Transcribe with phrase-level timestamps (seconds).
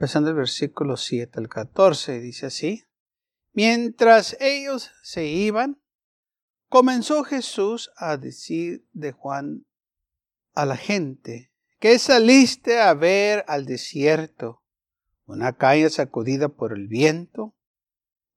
[0.00, 2.84] empezando el versículo 7 al 14, dice así.
[3.52, 5.78] Mientras ellos se iban,
[6.70, 9.66] comenzó Jesús a decir de Juan
[10.54, 14.62] a la gente, que saliste a ver al desierto?
[15.26, 17.54] ¿Una caña sacudida por el viento?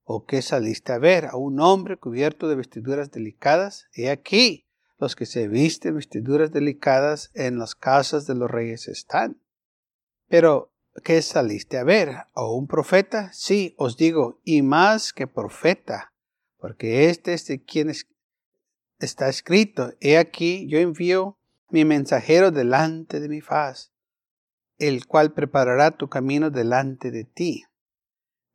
[0.04, 1.28] ¿O qué saliste a ver?
[1.28, 3.88] ¿A un hombre cubierto de vestiduras delicadas?
[3.94, 4.68] He aquí,
[4.98, 9.42] los que se visten vestiduras delicadas en las casas de los reyes están.
[10.28, 10.73] Pero
[11.04, 12.16] ¿qué saliste a ver?
[12.34, 13.32] ¿O un profeta?
[13.34, 16.14] Sí, os digo, y más que profeta,
[16.58, 17.92] porque este es de quien
[19.00, 19.94] está escrito.
[20.00, 21.38] He aquí, yo envío
[21.70, 23.92] mi mensajero delante de mi faz,
[24.78, 27.64] el cual preparará tu camino delante de ti.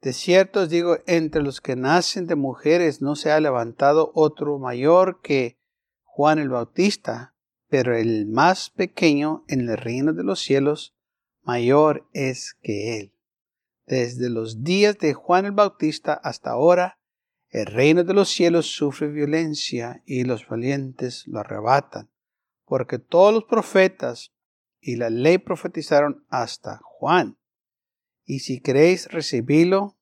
[0.01, 4.59] De cierto os digo, entre los que nacen de mujeres no se ha levantado otro
[4.59, 5.59] mayor que
[6.05, 7.35] Juan el Bautista,
[7.69, 10.95] pero el más pequeño en el reino de los cielos
[11.49, 13.13] mayor es que él.
[13.87, 16.99] Desde los días de Juan el Bautista hasta ahora,
[17.49, 22.11] el reino de los cielos sufre violencia y los valientes lo arrebatan,
[22.67, 24.31] porque todos los profetas
[24.79, 27.39] y la ley profetizaron hasta Juan.
[28.27, 29.97] Y si queréis recibirlo,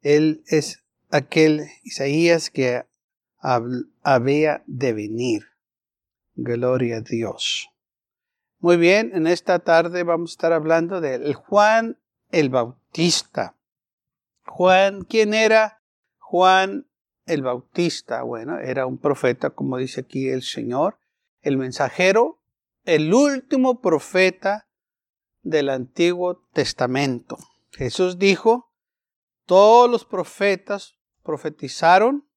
[0.00, 2.84] él es aquel Isaías que
[4.02, 5.44] había de venir.
[6.34, 7.70] Gloria a Dios.
[8.66, 12.00] Muy bien, en esta tarde vamos a estar hablando de Juan
[12.32, 13.54] el Bautista.
[14.44, 15.84] Juan, ¿quién era
[16.18, 16.88] Juan
[17.26, 18.24] el Bautista?
[18.24, 20.98] Bueno, era un profeta, como dice aquí el Señor,
[21.42, 22.40] el mensajero,
[22.84, 24.66] el último profeta
[25.42, 27.36] del Antiguo Testamento.
[27.70, 28.72] Jesús dijo,
[29.44, 32.28] todos los profetas profetizaron.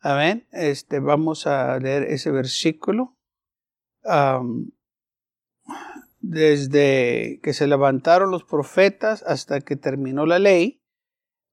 [0.00, 0.48] Amén.
[0.50, 3.18] Este, vamos a leer ese versículo
[6.22, 10.82] desde que se levantaron los profetas hasta que terminó la ley,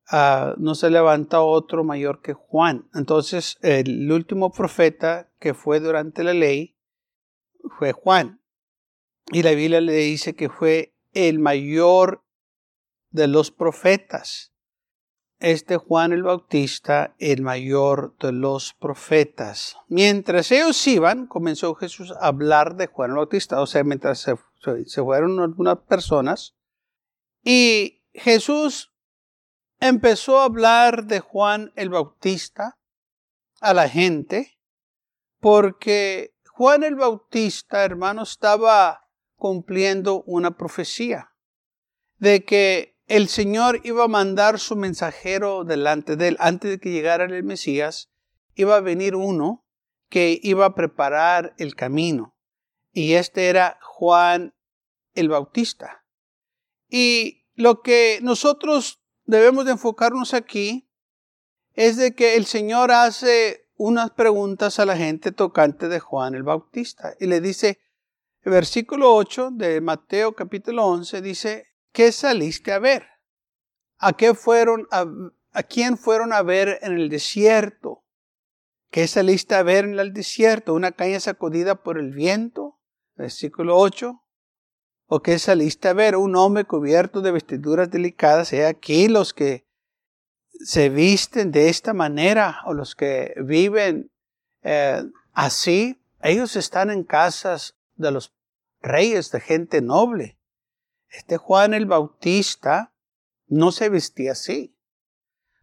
[0.07, 2.87] ah, no se levanta otro mayor que Juan.
[2.93, 6.77] Entonces, el último profeta que fue durante la ley
[7.77, 8.41] fue Juan.
[9.31, 12.23] Y la Biblia le dice que fue el mayor
[13.11, 14.53] de los profetas
[15.39, 19.77] este Juan el Bautista, el mayor de los profetas.
[19.87, 24.35] Mientras ellos iban, comenzó Jesús a hablar de Juan el Bautista, o sea, mientras se,
[24.61, 26.55] fueron algunas personas,
[27.43, 28.93] y Jesús
[29.79, 32.77] empezó a hablar de Juan el Bautista
[33.61, 34.59] a la gente,
[35.39, 41.33] porque Juan el Bautista, hermano, estaba cumpliendo una profecía
[42.17, 46.37] de que el Señor iba a mandar su mensajero delante de él.
[46.39, 48.11] Antes de que llegara el Mesías,
[48.55, 49.65] iba a venir uno
[50.09, 52.35] que iba a preparar el camino.
[52.91, 54.53] Y este era Juan
[55.13, 56.05] el Bautista.
[56.89, 60.89] Y lo que nosotros debemos de enfocarnos aquí
[61.73, 66.43] es de que el Señor hace unas preguntas a la gente tocante de Juan el
[66.43, 67.15] Bautista.
[67.19, 67.79] Y le dice,
[68.43, 73.07] versículo 8 de Mateo capítulo 11 dice, ¿qué saliste a ver?
[73.97, 75.05] ¿A qué fueron a,
[75.63, 78.03] quién fueron a ver en el desierto?
[78.89, 80.73] ¿Qué saliste a ver en el desierto?
[80.73, 82.78] ¿Una caña sacudida por el viento?
[83.19, 84.23] Versículo 8.
[85.07, 86.15] ¿O qué saliste a ver?
[86.15, 88.53] Un hombre cubierto de vestiduras delicadas.
[88.53, 89.67] He aquí los que
[90.61, 94.09] se visten de esta manera o los que viven
[94.63, 95.03] eh,
[95.33, 96.01] así.
[96.21, 98.33] Ellos están en casas de los
[98.81, 100.39] reyes, de gente noble.
[101.09, 102.93] Este Juan el Bautista
[103.47, 104.77] no se vestía así.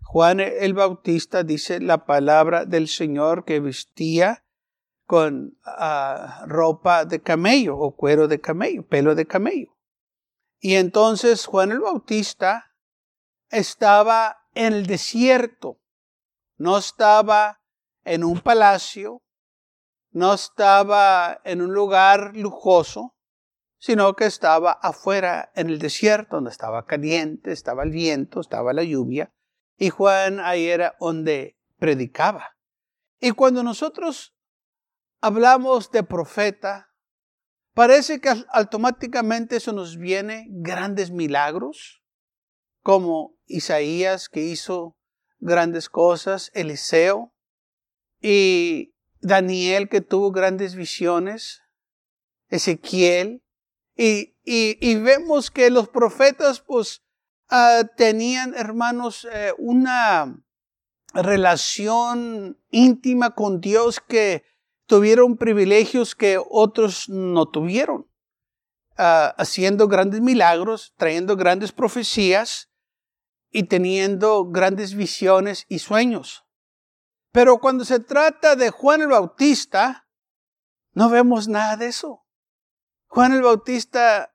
[0.02, 4.44] Juan el Bautista dice la palabra del Señor que vestía
[5.06, 9.76] con ah, ropa de camello o cuero de camello, pelo de camello.
[10.58, 12.74] Y entonces Juan el Bautista
[13.50, 15.80] estaba en el desierto,
[16.56, 17.60] no estaba
[18.04, 19.22] en un palacio,
[20.10, 23.14] no estaba en un lugar lujoso,
[23.78, 28.82] sino que estaba afuera en el desierto, donde estaba caliente, estaba el viento, estaba la
[28.82, 29.30] lluvia,
[29.76, 32.56] y Juan ahí era donde predicaba.
[33.20, 34.35] Y cuando nosotros
[35.26, 36.92] hablamos de profeta,
[37.74, 42.00] parece que automáticamente eso nos viene grandes milagros,
[42.80, 44.96] como Isaías que hizo
[45.40, 47.34] grandes cosas, Eliseo
[48.22, 51.62] y Daniel que tuvo grandes visiones,
[52.48, 53.42] Ezequiel,
[53.96, 57.02] y, y, vemos que los profetas pues
[57.48, 60.38] ah, tenían, hermanos, eh, una
[61.14, 64.44] relación íntima con Dios que
[64.86, 68.08] tuvieron privilegios que otros no tuvieron,
[68.96, 72.70] ah, haciendo grandes milagros, trayendo grandes profecías
[73.50, 76.44] y teniendo grandes visiones y sueños.
[77.32, 80.08] Pero cuando se trata de Juan el Bautista,
[80.92, 82.24] no vemos nada de eso.
[83.08, 84.34] Juan el Bautista,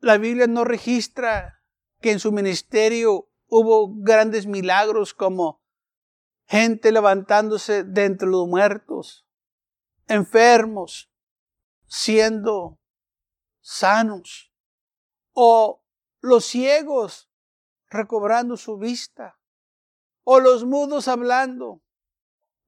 [0.00, 1.62] la Biblia no registra
[2.00, 5.62] que en su ministerio hubo grandes milagros como
[6.46, 9.26] gente levantándose de entre los muertos,
[10.12, 11.10] enfermos,
[11.86, 12.78] siendo
[13.60, 14.52] sanos,
[15.32, 15.82] o
[16.20, 17.30] los ciegos
[17.88, 19.38] recobrando su vista,
[20.24, 21.82] o los mudos hablando,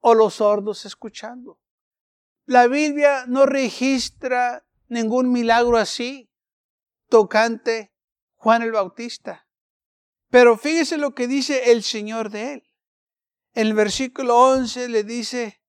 [0.01, 1.61] o los sordos escuchando.
[2.47, 6.31] La Biblia no registra ningún milagro así
[7.09, 7.93] tocante
[8.37, 9.47] Juan el Bautista.
[10.31, 12.71] Pero fíjese lo que dice el Señor de él.
[13.53, 15.64] En el versículo 11 le dice,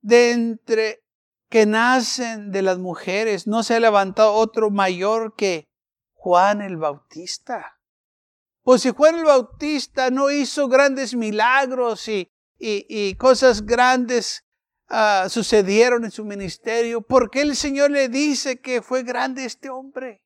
[0.00, 1.02] de entre
[1.48, 5.68] que nacen de las mujeres, no se ha levantado otro mayor que
[6.14, 7.80] Juan el Bautista.
[8.62, 12.30] Pues si Juan el Bautista no hizo grandes milagros y
[12.60, 14.44] y, cosas grandes
[14.88, 19.70] ah, sucedieron en su ministerio, ¿por qué el Señor le dice que fue grande este
[19.70, 20.22] hombre?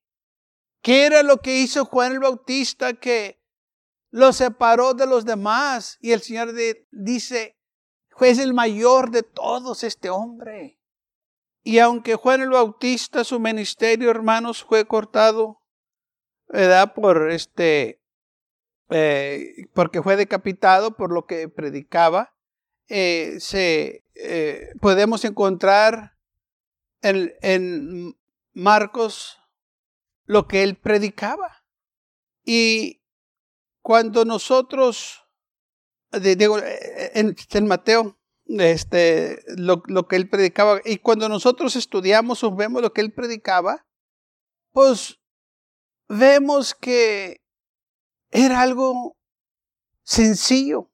[0.82, 3.40] ¿Qué era lo que hizo Juan el Bautista que
[4.10, 5.96] lo separó de los demás?
[6.00, 6.52] Y el Señor
[6.90, 7.56] dice,
[8.16, 10.78] fue el mayor de todos este hombre.
[11.62, 15.62] Y aunque Juan el Bautista, su ministerio, hermanos, fue cortado,
[16.48, 16.92] ¿verdad?
[16.94, 18.02] Por este,
[18.90, 22.34] eh, porque fue decapitado por lo que predicaba,
[22.88, 26.18] eh, se, eh, podemos encontrar
[27.00, 28.16] en, en,
[28.52, 29.40] Marcos
[30.26, 31.64] lo que él predicaba.
[32.44, 33.02] Y
[33.80, 35.23] cuando nosotros,
[36.20, 36.58] digo,
[37.14, 42.82] en, en Mateo, este, lo, lo, que él predicaba, y cuando nosotros estudiamos o vemos
[42.82, 43.86] lo que él predicaba,
[44.72, 45.20] pues
[46.08, 47.42] vemos que
[48.30, 49.16] era algo
[50.02, 50.90] sencillo,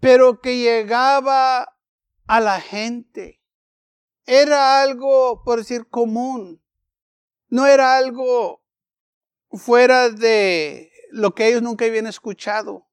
[0.00, 1.76] pero que llegaba
[2.26, 3.42] a la gente.
[4.24, 6.62] Era algo, por decir, común.
[7.48, 8.62] No era algo
[9.50, 12.85] fuera de lo que ellos nunca habían escuchado,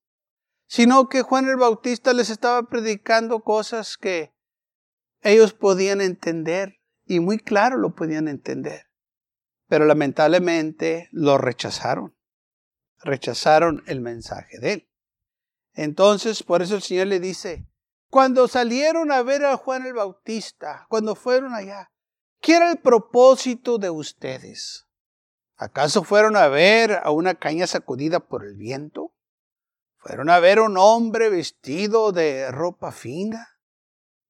[0.68, 4.33] sino que Juan el Bautista les estaba predicando cosas que
[5.21, 8.88] ellos podían entender y muy claro lo podían entender.
[9.68, 12.15] Pero lamentablemente lo rechazaron
[13.04, 14.89] rechazaron el mensaje de él.
[15.74, 17.68] Entonces, por eso el Señor le dice,
[18.10, 21.92] cuando salieron a ver a Juan el Bautista, cuando fueron allá,
[22.39, 24.88] ¿qué era el propósito de ustedes?
[25.56, 29.12] ¿Acaso fueron a ver a una caña sacudida por el viento?
[30.03, 33.57] ¿Fueron a ver un hombre vestido de ropa fina?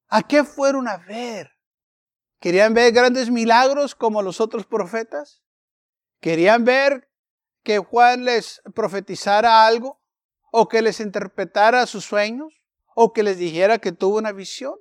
[0.08, 1.52] ¿A qué fueron a ver?
[2.40, 5.42] ¿Querían ver grandes milagros como los otros profetas?
[6.20, 7.10] ¿Querían ver
[7.64, 10.00] que Juan les profetizara algo
[10.52, 12.54] o que les interpretara sus sueños
[12.94, 14.76] o que les dijera que tuvo una visión.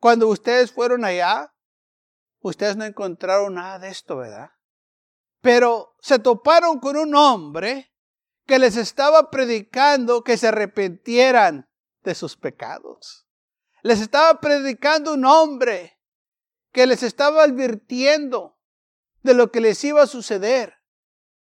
[0.00, 1.54] Cuando ustedes fueron allá,
[2.40, 4.50] ustedes no encontraron nada de esto, ¿verdad?
[5.40, 7.91] Pero se toparon con un hombre
[8.46, 11.68] que les estaba predicando que se arrepintieran
[12.02, 13.26] de sus pecados.
[13.82, 15.98] Les estaba predicando un hombre
[16.72, 18.58] que les estaba advirtiendo
[19.22, 20.74] de lo que les iba a suceder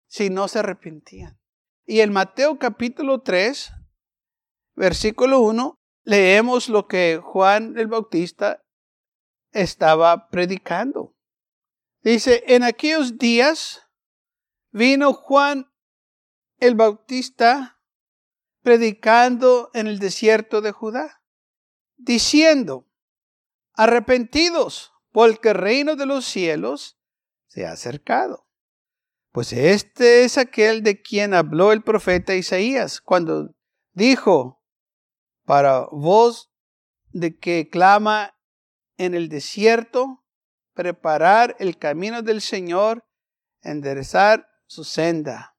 [0.06, 1.38] si no se arrepentían.
[1.84, 3.72] Y en Mateo capítulo 3,
[4.74, 8.62] versículo 1, leemos lo que Juan el Bautista
[9.52, 11.14] estaba predicando.
[12.02, 13.82] Dice, en aquellos días
[14.70, 15.70] vino Juan
[16.58, 17.80] el Bautista
[18.62, 21.22] predicando en el desierto de Judá,
[21.96, 22.86] diciendo,
[23.74, 26.98] arrepentidos, porque el reino de los cielos
[27.46, 28.46] se ha acercado.
[29.32, 33.54] Pues este es aquel de quien habló el profeta Isaías cuando
[33.92, 34.62] dijo,
[35.44, 36.50] para voz
[37.10, 38.34] de que clama
[38.96, 40.24] en el desierto,
[40.74, 43.04] preparar el camino del Señor,
[43.62, 45.57] enderezar su senda.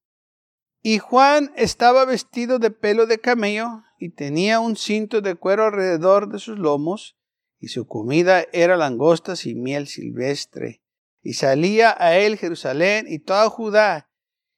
[0.82, 6.30] Y Juan estaba vestido de pelo de camello y tenía un cinto de cuero alrededor
[6.30, 7.18] de sus lomos,
[7.60, 10.82] y su comida era langostas y miel silvestre
[11.22, 14.10] y salía a él Jerusalén y toda Judá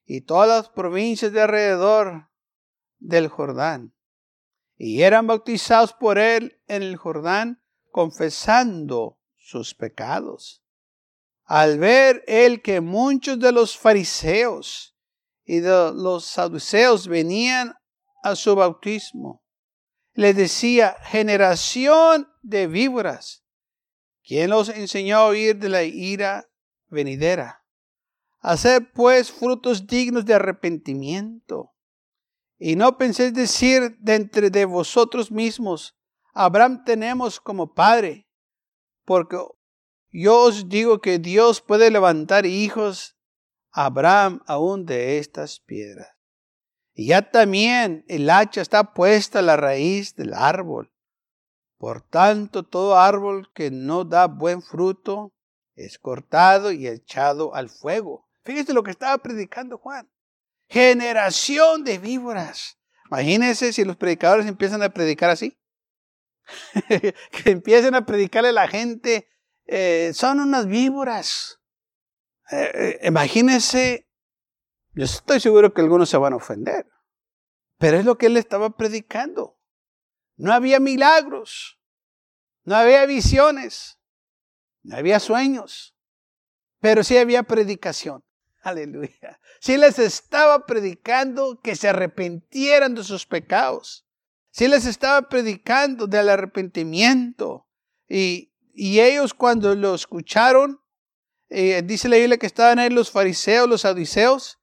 [0.05, 2.29] y todas las provincias de alrededor
[2.99, 3.95] del Jordán.
[4.77, 7.61] Y eran bautizados por él en el Jordán,
[7.91, 10.63] confesando sus pecados.
[11.43, 14.95] Al ver él que muchos de los fariseos
[15.45, 17.73] y de los saduceos venían
[18.23, 19.43] a su bautismo,
[20.13, 23.43] le decía, generación de víboras,
[24.23, 26.49] ¿quién los enseñó a huir de la ira
[26.89, 27.63] venidera?
[28.39, 31.73] Hacer pues frutos dignos de arrepentimiento.
[32.57, 35.95] Y no penséis decir de entre de vosotros mismos,
[36.33, 38.27] Abraham tenemos como padre,
[39.05, 39.37] porque
[40.11, 43.17] yo os digo que Dios puede levantar hijos
[43.71, 46.09] Abraham aún de estas piedras.
[46.93, 50.91] Y ya también el hacha está puesta a la raíz del árbol.
[51.77, 55.33] Por tanto, todo árbol que no da buen fruto
[55.75, 58.27] es cortado y echado al fuego.
[58.43, 60.11] Fíjese lo que estaba predicando Juan.
[60.69, 62.77] Generación de víboras.
[63.07, 65.57] Imagínense si los predicadores empiezan a predicar así.
[66.87, 69.27] que empiecen a predicarle a la gente,
[69.65, 71.60] eh, son unas víboras.
[72.51, 74.09] Eh, eh, imagínense,
[74.93, 76.85] yo estoy seguro que algunos se van a ofender,
[77.77, 79.57] pero es lo que él estaba predicando.
[80.35, 81.79] No había milagros,
[82.63, 83.99] no había visiones,
[84.83, 85.95] no había sueños,
[86.81, 88.25] pero sí había predicación.
[88.63, 89.39] Aleluya.
[89.61, 94.05] Sí les estaba predicando que se arrepintieran de sus pecados.
[94.49, 97.65] Sí les estaba predicando del arrepentimiento.
[98.07, 100.80] Y ellos cuando lo escucharon,
[101.51, 104.59] eh, dice la Biblia que estaban ahí los fariseos, los saduceos,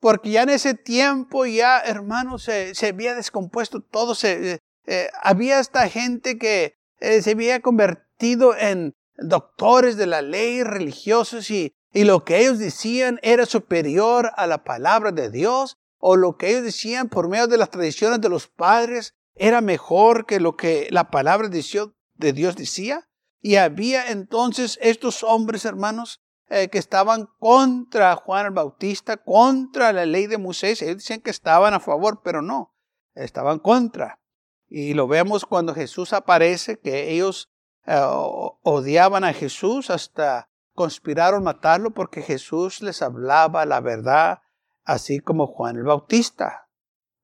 [0.00, 4.14] porque ya en ese tiempo ya, hermanos, se, se había descompuesto todo.
[4.14, 10.62] Se, eh, eh, había esta gente que se había convertido en doctores de la ley,
[10.62, 16.16] religiosos, y, y lo que ellos decían era superior a la palabra de Dios o
[16.16, 20.40] lo que ellos decían por medio de las tradiciones de los padres era mejor que
[20.40, 23.06] lo que la palabra de Dios decía.
[23.46, 30.04] Y había entonces estos hombres, hermanos, eh, que estaban contra Juan el Bautista, contra la
[30.04, 30.82] ley de Moisés.
[30.82, 32.74] Ellos decían que estaban a favor, pero no,
[33.14, 34.18] estaban contra.
[34.66, 37.48] Y lo vemos cuando Jesús aparece, que ellos
[37.86, 44.40] eh, odiaban a Jesús hasta conspiraron matarlo porque Jesús les hablaba la verdad,
[44.82, 46.68] así como Juan el Bautista.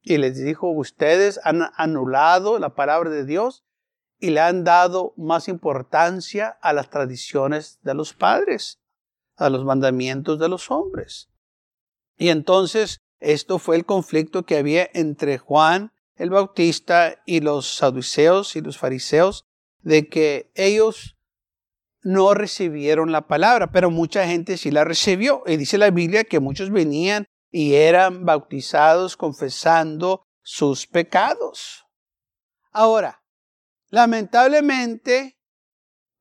[0.01, 3.65] Y les dijo, ustedes han anulado la palabra de Dios
[4.23, 8.79] y le han dado más importancia a las tradiciones de los padres,
[9.37, 11.29] a los mandamientos de los hombres.
[12.17, 18.55] Y entonces esto fue el conflicto que había entre Juan el Bautista y los saduceos
[18.55, 19.45] y los fariseos,
[19.81, 21.17] de que ellos
[22.03, 25.43] no recibieron la palabra, pero mucha gente sí la recibió.
[25.47, 31.87] Y dice la Biblia que muchos venían y eran bautizados confesando sus pecados.
[32.71, 33.22] Ahora,
[33.93, 35.39] lamentablemente,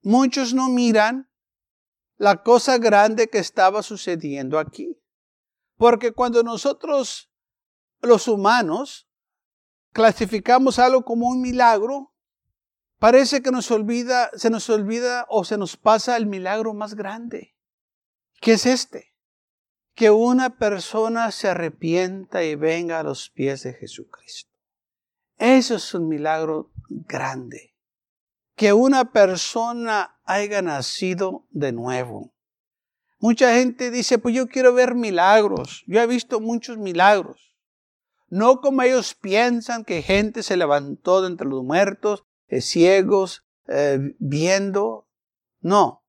[0.04, 1.32] muchos no miran
[2.18, 5.02] la cosa grande que estaba sucediendo aquí.
[5.78, 7.32] Porque cuando nosotros,
[8.02, 9.10] los humanos,
[9.94, 12.14] clasificamos algo como un milagro,
[13.00, 17.56] parece que nos olvida, se nos olvida o se nos pasa el milagro más grande,
[18.42, 19.16] que es este
[19.94, 24.52] que una persona se arrepienta y venga a los pies de Jesucristo.
[25.38, 26.71] Eso es un milagro
[27.08, 27.76] grande.
[28.56, 32.34] Que una persona haya nacido de nuevo.
[33.20, 35.84] Mucha gente dice, pues yo quiero ver milagros.
[35.88, 37.56] Yo he visto muchos milagros.
[38.30, 44.16] No como ellos piensan que gente se levantó de entre los muertos, eh, ciegos, eh,
[44.20, 45.08] viendo.
[45.60, 46.04] No.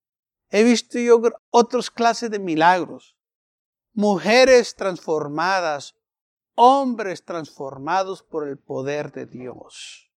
[0.51, 1.21] He visto yo
[1.51, 3.17] otras clases de milagros
[3.95, 5.97] mujeres transformadas,
[6.55, 10.11] hombres transformados por el poder de Dios.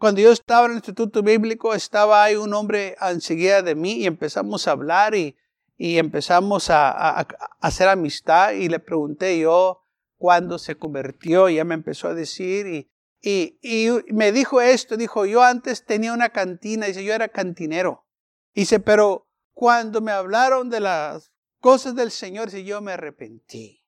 [0.00, 4.06] Cuando yo estaba en el Instituto Bíblico, estaba ahí un hombre enseguida de mí y
[4.06, 5.36] empezamos a hablar y,
[5.76, 7.20] empezamos a,
[7.60, 9.82] hacer amistad y le pregunté yo
[10.16, 12.90] cuándo se convirtió y ya me empezó a decir y,
[13.20, 18.06] y, y, me dijo esto, dijo, yo antes tenía una cantina, dice, yo era cantinero.
[18.54, 21.30] Dice, pero cuando me hablaron de las
[21.60, 23.84] cosas del Señor si yo me arrepentí.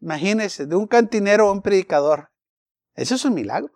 [0.00, 2.32] Imagínense, de un cantinero a un predicador.
[2.96, 3.72] Eso es un milagro.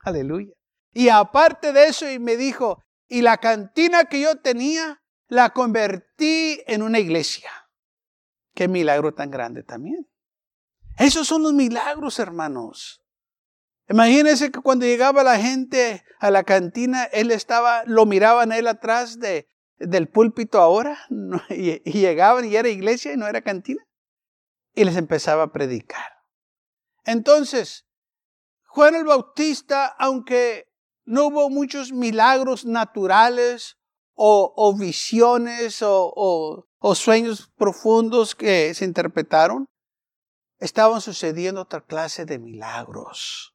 [0.00, 0.55] Aleluya.
[0.96, 6.62] Y aparte de eso, y me dijo, y la cantina que yo tenía, la convertí
[6.66, 7.50] en una iglesia.
[8.54, 10.08] Qué milagro tan grande también.
[10.96, 13.02] Esos son los milagros, hermanos.
[13.90, 19.18] Imagínense que cuando llegaba la gente a la cantina, él estaba, lo miraban él atrás
[19.18, 20.98] de, del púlpito ahora
[21.50, 23.86] y, llegaban y era iglesia y no era cantina.
[24.74, 26.10] y les empezaba a predicar.
[27.04, 27.86] Entonces,
[28.64, 30.66] Juan el Bautista, aunque
[31.06, 33.76] no hubo muchos milagros naturales
[34.14, 39.66] o, visiones o, o sueños profundos que se interpretaron,
[40.58, 43.54] estaban sucediendo otra clase de milagros.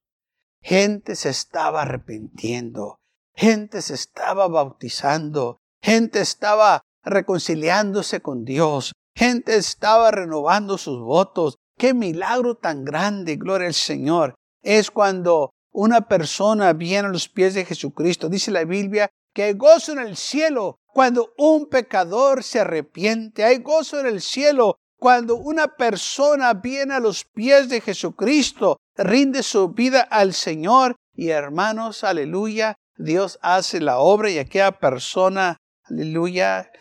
[0.62, 2.98] Gente se estaba arrepintiendo,
[3.36, 11.56] gente se estaba bautizando, gente estaba reconciliándose con Dios, gente estaba renovando sus votos.
[11.78, 14.36] Qué milagro tan grande, gloria al Señor.
[14.62, 18.30] Es cuando una persona viene a los pies de Jesucristo.
[18.30, 23.44] Dice la Biblia que hay gozo en el cielo cuando un pecador se arrepiente.
[23.44, 29.42] Hay gozo en el cielo cuando una persona viene a los pies de Jesucristo, rinde
[29.42, 36.72] su vida al Señor y hermanos, aleluya, Dios hace la obra y aquella persona, aleluya,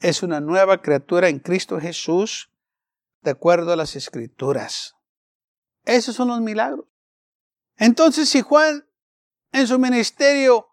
[0.00, 2.50] es una nueva criatura en Cristo Jesús,
[3.22, 4.94] de acuerdo a las escrituras.
[5.84, 6.86] Esos son los milagros.
[7.78, 8.86] Entonces, si Juan
[9.52, 10.68] en su ministerio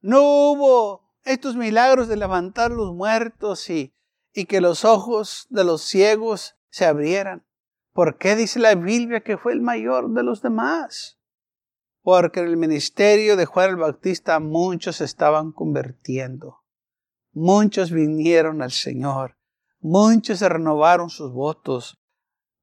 [0.00, 3.92] no hubo estos milagros de levantar los muertos y
[4.48, 7.44] que los ojos de los ciegos se abrieran.
[7.92, 11.18] ¿Por qué dice la Biblia que fue el mayor de los demás?
[12.02, 16.64] Porque en el ministerio de Juan el Bautista muchos estaban convirtiendo.
[17.32, 19.36] Muchos vinieron al Señor.
[19.80, 21.99] Muchos renovaron sus votos.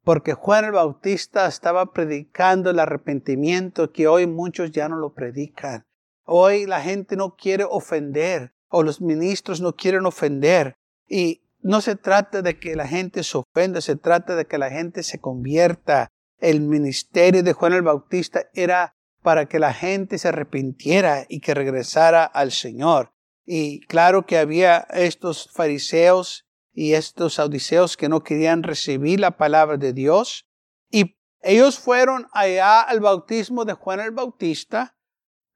[0.07, 5.85] Porque Juan el Bautista estaba predicando el arrepentimiento que hoy muchos ya no lo predican.
[6.23, 10.75] Hoy la gente no quiere ofender o los ministros no quieren ofender.
[11.09, 14.69] Y no se trata de que la gente se ofenda, se trata de que la
[14.69, 16.07] gente se convierta.
[16.39, 21.53] El ministerio de Juan el Bautista era para que la gente se arrepintiera y que
[21.53, 23.11] regresara al Señor.
[23.45, 26.46] Y claro que había estos fariseos
[26.79, 30.47] y estos saduceos que no querían recibir la palabra de Dios.
[30.91, 34.95] Y ellos fueron allá al bautismo de Juan el Bautista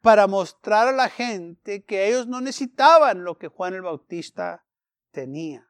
[0.02, 4.66] para mostrar a la gente que ellos no necesitaban lo que Juan el Bautista
[5.12, 5.70] tenía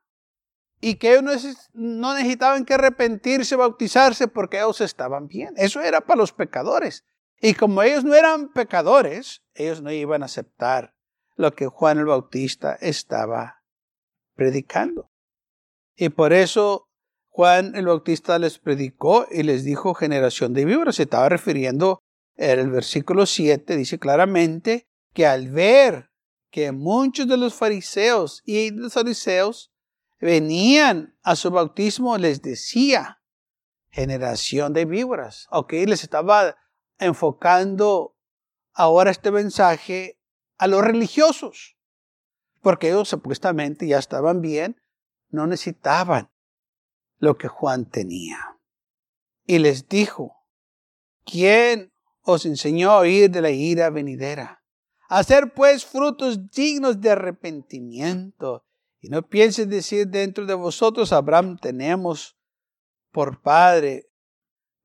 [0.79, 5.53] y que ellos no necesitaban que arrepentirse, bautizarse, porque ellos estaban bien.
[5.57, 7.03] Eso era para los pecadores.
[7.41, 10.95] Y como ellos no eran pecadores, ellos no iban a aceptar
[11.35, 13.65] lo que Juan el Bautista estaba
[14.33, 15.10] predicando.
[16.01, 16.89] Y por eso
[17.29, 20.95] Juan el Bautista les predicó y les dijo generación de víboras.
[20.95, 22.01] Se estaba refiriendo
[22.37, 26.09] en el versículo 7, dice claramente que al ver
[26.49, 29.71] que muchos de los fariseos y los fariseos
[30.19, 33.21] venían a su bautismo les decía,
[33.91, 35.45] generación de víboras.
[35.51, 36.57] Ok, les estaba
[36.97, 38.15] enfocando
[38.73, 40.19] ahora este mensaje
[40.57, 41.77] a los religiosos,
[42.63, 44.81] porque ellos supuestamente ya estaban bien,
[45.31, 46.29] no necesitaban
[47.17, 48.57] lo que Juan tenía.
[49.45, 50.45] Y les dijo,
[51.25, 51.91] ¿quién
[52.21, 54.63] os enseñó a oír de la ira venidera?
[55.09, 58.65] Hacer pues frutos dignos de arrepentimiento
[59.01, 62.37] y no piensen decir dentro de vosotros, Abraham tenemos
[63.11, 64.07] por padre,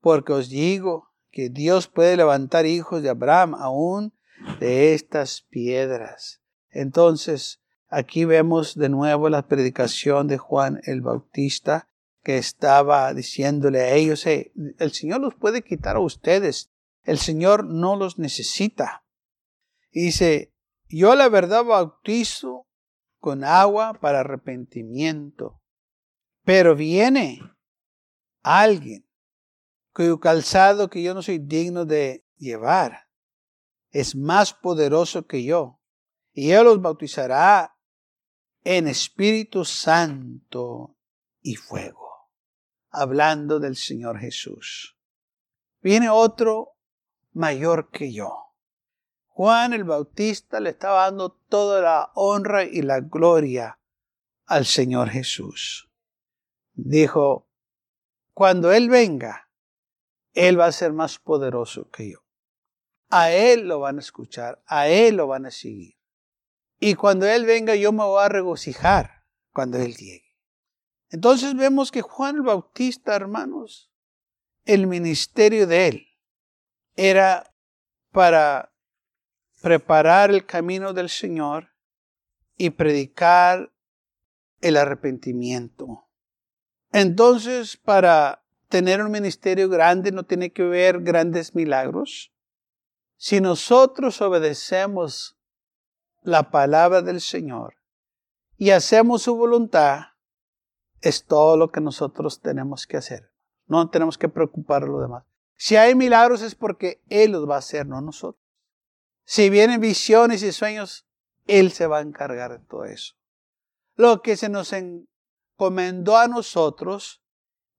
[0.01, 4.15] porque os digo que Dios puede levantar hijos de Abraham aún
[4.59, 6.41] de estas piedras.
[6.71, 11.89] Entonces, aquí vemos de nuevo la predicación de Juan el Bautista,
[12.23, 16.73] que estaba diciéndole a ellos, el Señor los puede quitar a ustedes,
[17.05, 19.05] el Señor no los necesita.
[19.91, 20.53] Y dice,
[20.89, 22.67] yo la verdad bautizo
[23.21, 25.61] con agua para arrepentimiento.
[26.45, 27.41] Pero viene
[28.43, 29.09] alguien
[29.93, 33.09] cuyo calzado que yo no soy digno de llevar
[33.91, 35.81] es más poderoso que yo.
[36.33, 37.76] Y él los bautizará
[38.69, 40.97] en Espíritu Santo
[41.41, 42.33] y fuego.
[42.91, 44.99] Hablando del Señor Jesús.
[45.81, 46.73] Viene otro
[47.33, 48.57] mayor que yo.
[49.29, 53.79] Juan el Bautista le estaba dando toda la honra y la gloria
[54.47, 55.89] al Señor Jesús.
[56.75, 57.47] Dijo,
[58.35, 59.49] cuando Él venga,
[60.33, 62.19] Él va a ser más poderoso que yo.
[63.11, 65.96] A Él lo van a escuchar, a Él lo van a seguir.
[66.79, 70.37] Y cuando Él venga, yo me voy a regocijar cuando Él llegue.
[71.11, 73.91] Entonces vemos que Juan el Bautista, hermanos,
[74.65, 76.07] el ministerio de Él
[76.97, 77.55] era
[78.11, 78.73] para
[79.63, 81.71] preparar el camino del Señor
[82.57, 83.73] y predicar
[84.61, 86.09] el arrepentimiento.
[86.93, 92.33] Entonces, para tener un ministerio grande no tiene que ver grandes milagros.
[93.17, 95.36] Si nosotros obedecemos
[96.27, 97.77] la palabra del Señor
[98.59, 100.07] y hacemos su voluntad,
[101.01, 103.31] es todo lo que nosotros tenemos que hacer.
[103.67, 105.25] No tenemos que preocupar a los demás.
[105.55, 108.43] Si hay milagros es porque Él los va a hacer, no nosotros.
[109.25, 111.07] Si vienen visiones y sueños,
[111.47, 113.15] Él se va a encargar de todo eso.
[113.95, 117.23] Lo que se nos encomendó a nosotros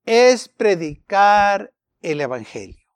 [0.05, 2.87] es predicar el Evangelio.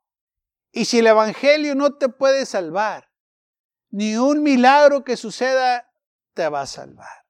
[0.72, 3.11] Y si el Evangelio no te puede salvar,
[3.91, 5.88] ni un milagro que suceda
[6.34, 7.25] te va a salvar.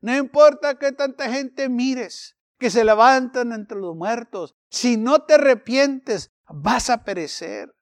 [0.00, 5.34] No importa que tanta gente mires, que se levantan entre los muertos, si no te
[5.34, 7.74] arrepientes, vas a perecer.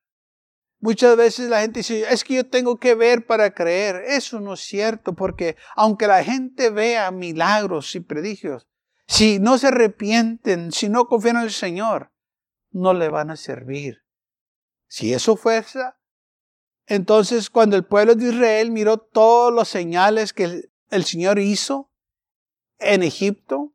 [0.80, 4.02] Muchas veces la gente dice, es que yo tengo que ver para creer.
[4.06, 8.66] Eso no es cierto, porque aunque la gente vea milagros y prodigios,
[9.06, 12.12] si no se arrepienten, si no confían en el Señor,
[12.70, 14.02] no le van a servir.
[14.88, 15.98] Si eso fuerza,
[16.86, 21.90] entonces cuando el pueblo de Israel miró todos los señales que el Señor hizo
[22.78, 23.72] en Egipto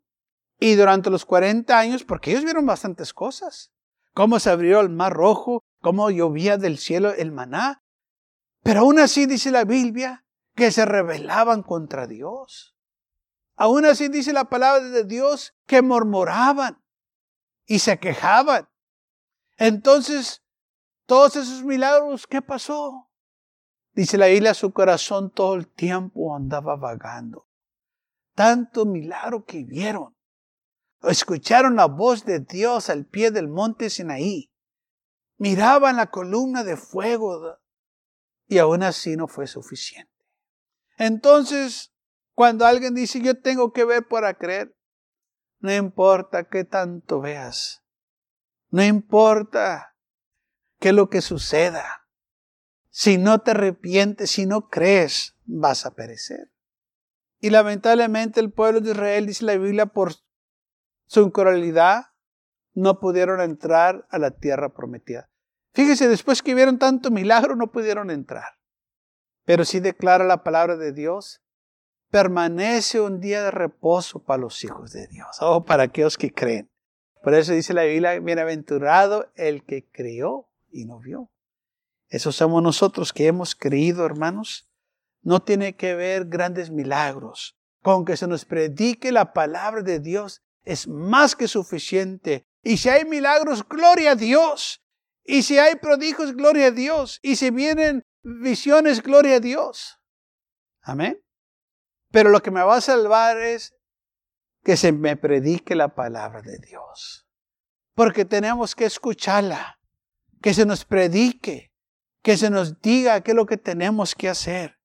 [0.60, 3.72] y durante los 40 años, porque ellos vieron bastantes cosas,
[4.14, 7.84] cómo se abrió el mar rojo, cómo llovía del cielo el maná,
[8.64, 12.76] pero aún así dice la Biblia que se rebelaban contra Dios.
[13.56, 16.84] Aún así dice la palabra de Dios que murmuraban
[17.66, 18.70] y se quejaban.
[19.58, 20.44] Entonces,
[21.08, 23.10] todos esos milagros, ¿qué pasó?
[23.94, 27.48] Dice la Biblia, su corazón todo el tiempo andaba vagando.
[28.36, 30.16] Tanto milagro que vieron.
[31.02, 34.52] Escucharon la voz de Dios al pie del monte Sinaí.
[35.38, 37.58] Miraban la columna de fuego
[38.48, 40.12] y aún así no fue suficiente.
[40.98, 41.94] Entonces,
[42.34, 44.76] cuando alguien dice yo tengo que ver para creer,
[45.60, 47.84] no importa qué tanto veas,
[48.70, 49.97] no importa
[50.80, 52.08] qué es lo que suceda.
[52.90, 56.52] Si no te arrepientes, si no crees, vas a perecer.
[57.40, 60.14] Y lamentablemente el pueblo de Israel, dice la Biblia, por
[61.06, 62.08] su incredulidad,
[62.74, 65.30] no pudieron entrar a la tierra prometida.
[65.74, 68.58] Fíjese, después que vieron tanto milagro, no pudieron entrar.
[69.46, 71.42] Pero sí declara la palabra de Dios,
[72.10, 76.34] permanece un día de reposo para los hijos de Dios, o oh, para aquellos que
[76.34, 76.72] creen.
[77.22, 81.32] Por eso dice la Biblia, bienaventurado el que creyó y no vio.
[82.10, 84.70] Eso somos nosotros que hemos creído, hermanos.
[85.22, 87.58] No tiene que ver grandes milagros.
[87.84, 92.46] Con que se nos predique la palabra de Dios es más que suficiente.
[92.64, 94.84] Y si hay milagros, gloria a Dios.
[95.24, 97.20] Y si hay prodigios, gloria a Dios.
[97.22, 100.00] Y si vienen visiones, gloria a Dios.
[100.82, 101.22] Amén.
[102.12, 103.74] Pero lo que me va a salvar es
[104.64, 107.28] que se me predique la palabra de Dios.
[107.94, 109.77] Porque tenemos que escucharla,
[110.48, 111.74] que se nos predique,
[112.24, 114.80] que se nos diga qué es lo que tenemos que hacer.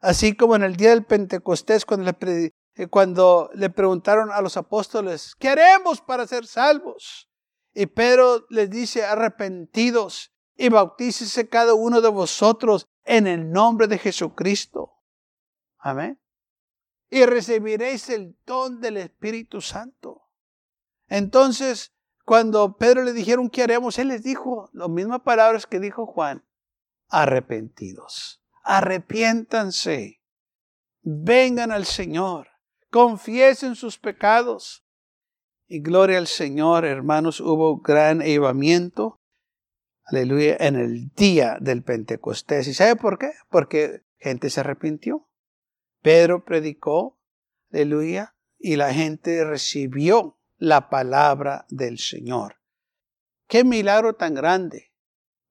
[0.00, 4.56] Así como en el día del Pentecostés, cuando le, eh, cuando le preguntaron a los
[4.56, 7.30] apóstoles, ¿qué haremos para ser salvos?
[7.74, 13.98] Y Pedro les dice, arrepentidos y bautícese cada uno de vosotros en el nombre de
[13.98, 14.94] Jesucristo.
[15.78, 16.20] Amén
[17.08, 20.22] y recibiréis el don del Espíritu Santo.
[21.06, 21.93] Entonces,
[22.24, 26.44] cuando Pedro le dijeron qué haremos, él les dijo las mismas palabras que dijo Juan,
[27.08, 30.22] arrepentidos, arrepiéntanse,
[31.02, 32.48] vengan al Señor,
[32.90, 34.80] confiesen sus pecados.
[35.66, 39.20] Y gloria al Señor, hermanos, hubo gran evamiento,
[40.04, 42.68] aleluya, en el día del Pentecostés.
[42.68, 43.32] ¿Y sabe por qué?
[43.48, 45.26] Porque gente se arrepintió.
[46.02, 47.18] Pedro predicó,
[47.72, 52.56] aleluya, y la gente recibió la palabra del Señor.
[53.48, 54.92] Qué milagro tan grande.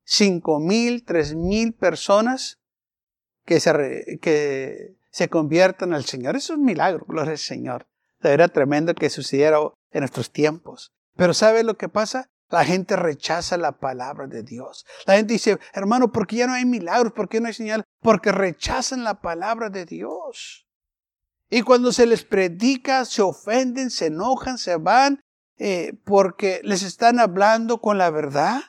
[0.03, 2.59] Cinco mil, tres mil personas
[3.45, 6.35] que se, que se conviertan al Señor.
[6.35, 7.87] Es un milagro, gloria al Señor.
[8.21, 9.59] Era tremendo que sucediera
[9.91, 10.93] en nuestros tiempos.
[11.15, 12.29] Pero ¿sabe lo que pasa?
[12.49, 14.85] La gente rechaza la palabra de Dios.
[15.05, 17.13] La gente dice, hermano, ¿por qué ya no hay milagros?
[17.13, 17.83] ¿Por qué no hay señal?
[18.01, 20.62] Porque rechazan la palabra de Dios.
[21.55, 25.21] Y cuando se les predica, se ofenden, se enojan, se van,
[25.59, 28.59] eh, porque les están hablando con la verdad,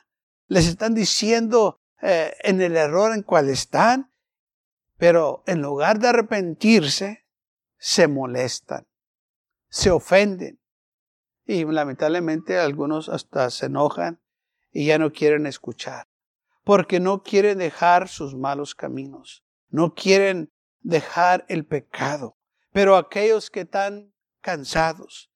[0.45, 4.13] les están diciendo eh, en el error en cual están,
[4.99, 7.25] pero en lugar de arrepentirse,
[7.79, 8.85] se molestan,
[9.67, 10.61] se ofenden.
[11.43, 14.21] Y lamentablemente algunos hasta se enojan
[14.71, 16.05] y ya no quieren escuchar,
[16.63, 22.34] porque no quieren dejar sus malos caminos, no quieren dejar el pecado.
[22.75, 25.31] Pero aquellos que están cansados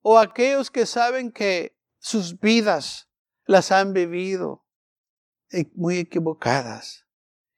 [0.00, 3.08] o aquellos que saben que sus vidas
[3.46, 4.64] las han vivido
[5.74, 7.04] muy equivocadas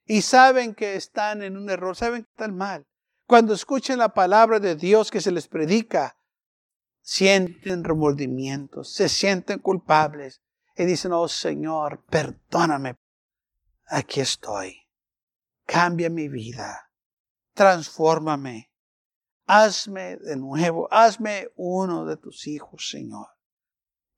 [0.06, 2.87] y saben que están en un error, saben que están mal.
[3.26, 6.16] Cuando escuchen la palabra de Dios que se les predica,
[7.02, 10.40] sienten remordimientos, se sienten culpables
[10.74, 12.96] y dicen, oh Señor, perdóname,
[13.87, 14.88] aquí estoy,
[15.66, 16.90] cambia mi vida,
[17.52, 18.69] transfórmame,
[19.50, 23.26] hazme de nuevo, hazme uno de tus hijos, Señor.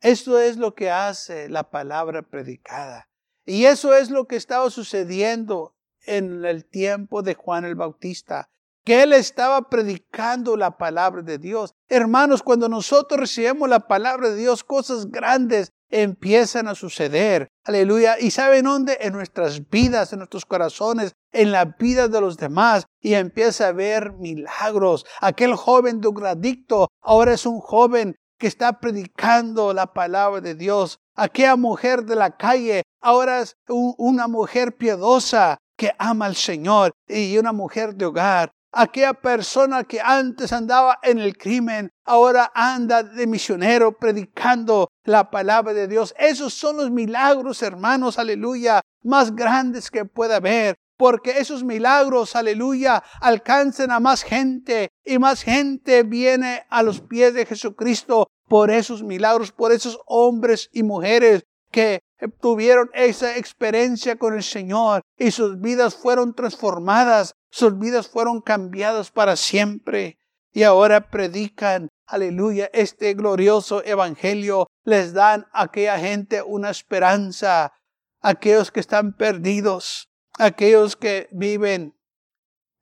[0.01, 3.09] Esto es lo que hace la palabra predicada.
[3.47, 8.51] Y eso es lo que estaba sucediendo en el tiempo de Juan el Bautista,
[8.85, 11.75] que él estaba predicando la palabra de Dios.
[11.89, 17.49] Hermanos, cuando nosotros recibimos la palabra de Dios, cosas grandes empiezan a suceder.
[17.65, 18.19] Aleluya.
[18.19, 18.99] ¿Y saben dónde?
[19.01, 22.87] En nuestras vidas, en nuestros corazones, en la vida de los demás.
[23.01, 25.05] Y empieza a ver milagros.
[25.21, 30.99] Aquel joven drogadicto ahora es un joven que está predicando la palabra de Dios.
[31.15, 37.39] Aquella mujer de la calle ahora es una mujer piedosa que ama al Señor y
[37.39, 38.51] una mujer de hogar.
[38.73, 45.75] Aquella persona que antes andaba en el crimen, ahora anda de misionero predicando la palabra
[45.75, 46.15] de Dios.
[46.19, 53.03] Esos son los milagros, hermanos, aleluya, más grandes que pueda haber porque esos milagros, aleluya,
[53.21, 59.03] alcanzan a más gente y más gente viene a los pies de Jesucristo por esos
[59.03, 65.61] milagros, por esos hombres y mujeres que tuvieron esa experiencia con el Señor y sus
[65.61, 70.19] vidas fueron transformadas, sus vidas fueron cambiadas para siempre.
[70.53, 77.73] Y ahora predican, aleluya, este glorioso evangelio, les dan a aquella gente una esperanza,
[78.21, 81.97] aquellos que están perdidos, aquellos que viven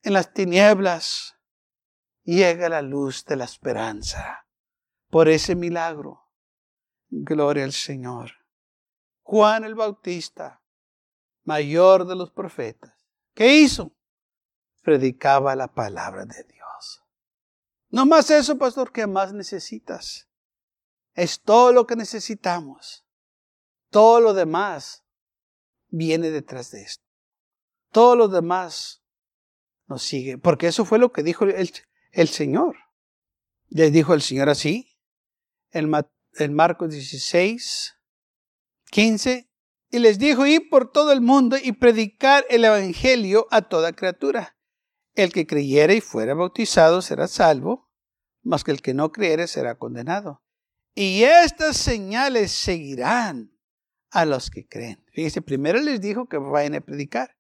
[0.03, 1.37] en las tinieblas,
[2.24, 4.46] llega la luz de la esperanza.
[5.11, 6.29] Por ese milagro,
[7.09, 8.39] gloria al Señor.
[9.31, 10.61] Juan el Bautista,
[11.45, 12.93] mayor de los profetas,
[13.33, 13.93] ¿qué hizo?
[14.83, 17.05] Predicaba la palabra de Dios.
[17.90, 20.29] No más eso, pastor, ¿qué más necesitas?
[21.14, 23.07] Es todo lo que necesitamos.
[23.90, 25.05] Todo lo demás
[25.90, 27.05] viene detrás de esto.
[27.93, 29.05] Todo lo demás
[29.87, 30.38] nos sigue.
[30.38, 31.71] Porque eso fue lo que dijo el,
[32.11, 32.79] el Señor.
[33.69, 34.99] Le dijo el Señor así,
[35.71, 35.88] en,
[36.35, 37.99] en Marcos 16,
[38.90, 39.50] 15,
[39.90, 44.57] y les dijo, ir por todo el mundo y predicar el Evangelio a toda criatura.
[45.14, 47.90] El que creyere y fuera bautizado será salvo,
[48.42, 50.42] mas que el que no creyere será condenado.
[50.94, 53.57] Y estas señales seguirán
[54.11, 55.05] a los que creen.
[55.12, 57.37] Fíjese, primero les dijo que vayan a predicar.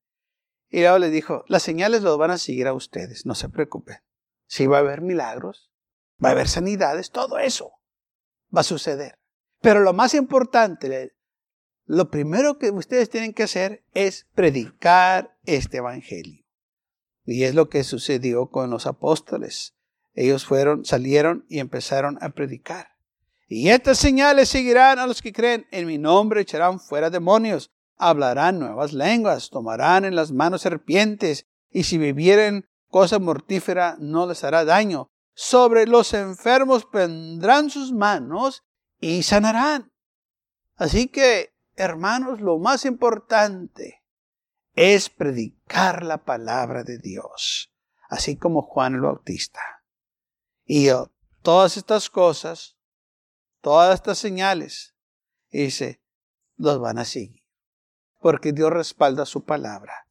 [0.68, 3.98] Y luego les dijo, las señales los van a seguir a ustedes, no se preocupen.
[4.46, 5.72] Si va a haber milagros,
[6.22, 7.72] va a haber sanidades, todo eso
[8.54, 9.18] va a suceder.
[9.60, 11.12] Pero lo más importante,
[11.90, 16.44] lo primero que ustedes tienen que hacer es predicar este evangelio.
[17.24, 19.74] Y es lo que sucedió con los apóstoles.
[20.14, 22.90] Ellos fueron, salieron y empezaron a predicar.
[23.48, 25.66] Y estas señales seguirán a los que creen.
[25.72, 31.82] En mi nombre echarán fuera demonios hablarán nuevas lenguas, tomarán en las manos serpientes, y
[31.82, 35.10] si vivieren cosa mortífera no les hará daño.
[35.34, 38.62] Sobre los enfermos pondrán sus manos
[39.00, 39.90] y sanarán.
[40.76, 44.02] Así que, hermanos, lo más importante
[44.74, 47.72] es predicar la palabra de Dios,
[48.08, 49.60] así como Juan el Bautista.
[50.64, 50.88] Y
[51.42, 52.76] todas estas cosas,
[53.60, 54.94] todas estas señales,
[55.50, 56.02] dice,
[56.56, 57.40] los van a seguir
[58.20, 60.06] porque Dios respalda su palabra.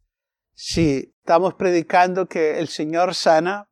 [0.53, 3.69] Si estamos predicando que el Señor sana,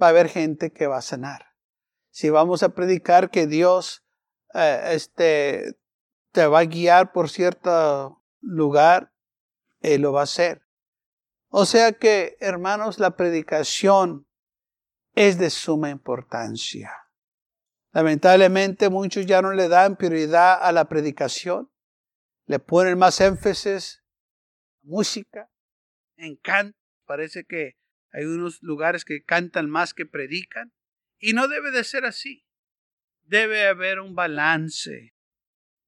[0.00, 1.46] va a haber gente que va a sanar.
[2.10, 4.04] Si vamos a predicar que Dios
[4.54, 5.78] eh, este,
[6.36, 9.10] te va a guiar por cierto lugar,
[9.80, 10.60] Él lo va a hacer.
[11.48, 14.28] O sea que, hermanos, la predicación
[15.14, 16.92] es de suma importancia.
[17.92, 21.70] Lamentablemente muchos ya no le dan prioridad a la predicación
[22.46, 24.04] le ponen más énfasis
[24.82, 25.50] música,
[26.16, 26.78] en canto.
[27.06, 27.76] Parece que
[28.10, 30.74] hay unos lugares que cantan más que predican.
[31.18, 32.46] Y no debe de ser así.
[33.22, 35.15] Debe haber un balance.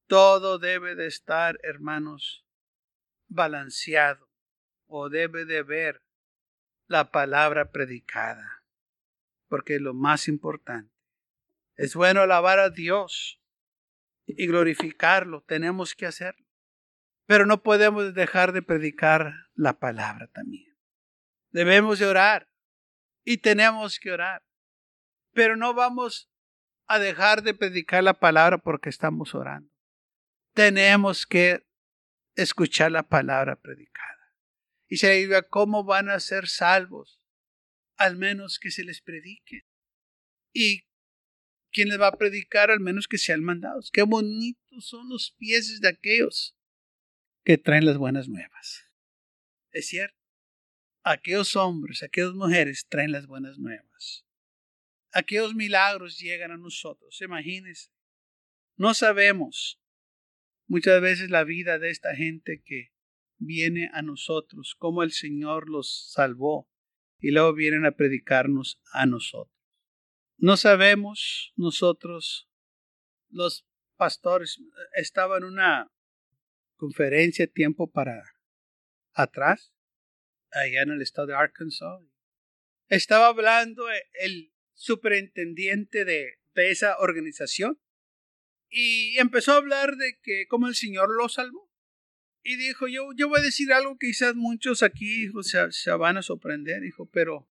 [0.09, 2.47] Todo debe de estar, hermanos,
[3.29, 4.27] balanceado.
[4.87, 6.03] O debe de haber
[6.87, 8.65] la palabra predicada.
[9.49, 10.95] Porque es lo más importante.
[11.77, 13.39] Es bueno alabar a Dios
[14.25, 15.43] y glorificarlo.
[15.43, 16.47] Tenemos que hacerlo.
[17.27, 20.75] Pero no podemos dejar de predicar la palabra también.
[21.51, 22.49] Debemos de orar
[23.25, 24.43] y tenemos que orar.
[25.35, 26.31] Pero no vamos
[26.87, 29.71] a dejar de predicar la palabra porque estamos orando.
[30.59, 31.65] Tenemos que
[32.35, 34.35] escuchar la palabra predicada.
[34.89, 37.21] Y se diga, ¿cómo van a ser salvos?
[37.97, 39.69] Al menos que se les predique.
[40.53, 40.83] Y
[41.71, 43.93] ¿Quién les va a predicar al menos que sean mandados?
[43.93, 46.57] Qué bonitos son los pies de aquellos
[47.45, 48.85] que traen las buenas nuevas.
[49.71, 50.19] Es cierto.
[51.05, 54.27] Aquellos hombres, aquellas mujeres traen las buenas nuevas.
[55.13, 57.21] Aquellos milagros llegan a nosotros.
[57.21, 57.93] Imagínense.
[58.77, 59.81] No sabemos
[60.69, 62.93] muchas veces la vida de esta gente que
[63.39, 66.71] viene a nosotros, cómo el Señor los salvó
[67.19, 69.57] y luego vienen a predicarnos a nosotros.
[70.37, 72.49] No sabemos nosotros,
[73.31, 74.63] los pastores,
[74.95, 75.91] estaba en una
[76.77, 78.23] conferencia tiempo para
[79.15, 79.73] atrás,
[80.53, 82.01] allá en el estado de Arkansas.
[82.89, 83.85] Estaba hablando
[84.21, 87.81] el superintendiente de esa organización
[88.71, 91.69] y empezó a hablar de que cómo el Señor lo salvó.
[92.43, 96.17] Y dijo, yo, yo voy a decir algo que quizás muchos aquí se, se van
[96.17, 97.49] a sorprender, dijo, pero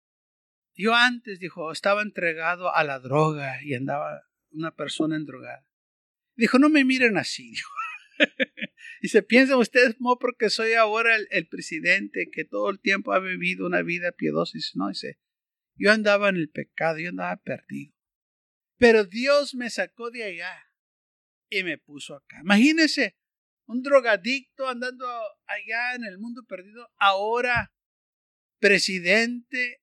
[0.74, 5.66] yo antes, dijo, estaba entregado a la droga y andaba una persona en drogada.
[6.36, 7.70] Dijo, no me miren así, dijo.
[9.02, 13.18] y se piensan ustedes, no, porque soy ahora el, presidente que todo el tiempo ha
[13.18, 14.56] vivido una vida piedosa.
[14.56, 15.18] Y dice, no, dice,
[15.74, 17.94] yo andaba en el pecado, yo andaba perdido.
[18.78, 20.69] Pero Dios me sacó de allá
[21.50, 22.40] y me puso acá.
[22.42, 23.16] Imagínense,
[23.66, 25.06] un drogadicto andando
[25.46, 27.72] allá en el mundo perdido, ahora
[28.58, 29.80] presidente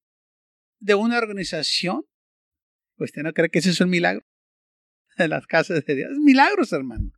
[0.79, 2.05] de una organización,
[2.97, 4.25] ¿usted no cree que ese es un milagro?
[5.17, 6.11] En las casas de Dios.
[6.19, 7.11] Milagros, hermano.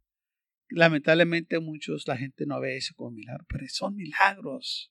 [0.69, 4.89] Lamentablemente muchos, la gente no ve eso como milagro, pero son milagros.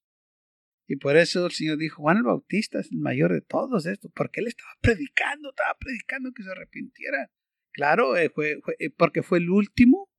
[0.87, 4.11] Y por eso el Señor dijo, Juan el Bautista es el mayor de todos estos,
[4.15, 7.31] porque él estaba predicando, estaba predicando que se arrepintiera.
[7.79, 10.11] Claro, eh, fue, eh, porque fue el último,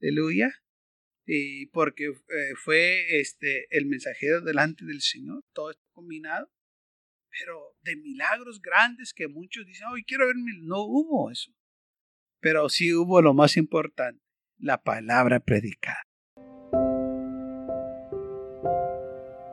[0.00, 0.50] aleluya,
[1.26, 6.50] y porque eh, fue este, el mensajero delante del Señor, todo esto combinado
[7.38, 11.50] pero de milagros grandes que muchos dicen, hoy quiero ver, no hubo eso.
[12.40, 14.22] Pero sí hubo lo más importante,
[14.58, 16.02] la palabra predicada.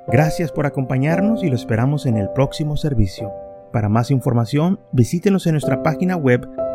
[0.07, 3.31] Gracias por acompañarnos y lo esperamos en el próximo servicio.
[3.71, 6.47] Para más información, visítenos en nuestra página web